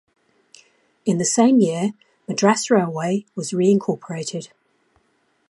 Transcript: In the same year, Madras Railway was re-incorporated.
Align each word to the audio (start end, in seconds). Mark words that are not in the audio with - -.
In 1.05 1.19
the 1.19 1.25
same 1.25 1.59
year, 1.59 1.91
Madras 2.27 2.71
Railway 2.71 3.27
was 3.35 3.53
re-incorporated. 3.53 4.49